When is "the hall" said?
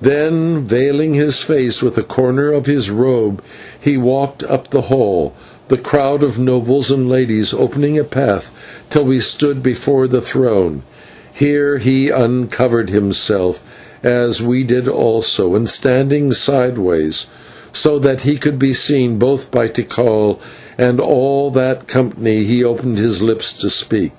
4.70-5.32